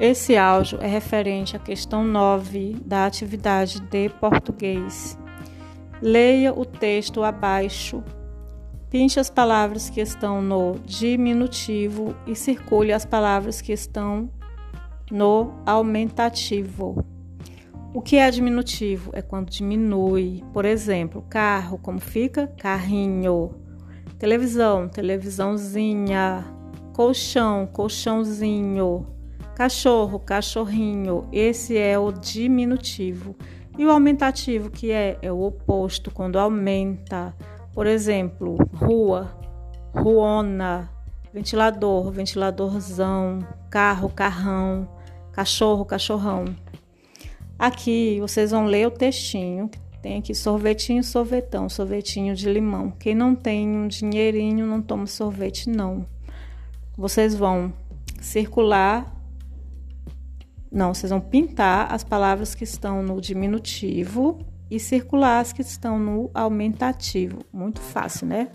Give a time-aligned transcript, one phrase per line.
[0.00, 5.18] Esse áudio é referente à questão 9 da atividade de português.
[6.00, 8.04] Leia o texto abaixo,
[8.88, 14.30] pinte as palavras que estão no diminutivo e circule as palavras que estão
[15.10, 17.04] no aumentativo.
[17.92, 19.10] O que é diminutivo?
[19.12, 20.44] É quando diminui.
[20.52, 22.46] Por exemplo, carro, como fica?
[22.46, 23.50] Carrinho.
[24.16, 26.44] Televisão, televisãozinha.
[26.92, 29.17] Colchão, colchãozinho
[29.58, 33.34] Cachorro, cachorrinho, esse é o diminutivo.
[33.76, 37.34] E o aumentativo, que é, é o oposto, quando aumenta.
[37.74, 39.36] Por exemplo, rua,
[39.92, 40.88] ruona,
[41.34, 44.88] ventilador, ventiladorzão, carro, carrão,
[45.32, 46.44] cachorro, cachorrão.
[47.58, 49.68] Aqui vocês vão ler o textinho.
[50.00, 52.92] Tem aqui sorvetinho, sorvetão, sorvetinho de limão.
[52.92, 56.06] Quem não tem um dinheirinho não toma sorvete, não.
[56.96, 57.72] Vocês vão
[58.20, 59.17] circular
[60.70, 64.38] não, vocês vão pintar as palavras que estão no diminutivo
[64.70, 67.38] e circular as que estão no aumentativo.
[67.52, 68.48] Muito fácil, né?